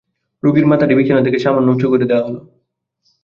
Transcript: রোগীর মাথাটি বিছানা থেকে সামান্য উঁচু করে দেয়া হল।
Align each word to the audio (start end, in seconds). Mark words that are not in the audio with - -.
রোগীর 0.43 0.65
মাথাটি 0.67 0.93
বিছানা 0.95 1.21
থেকে 1.23 1.37
সামান্য 1.39 1.67
উঁচু 1.71 1.87
করে 1.89 2.05
দেয়া 2.05 2.23
হল। 2.25 2.35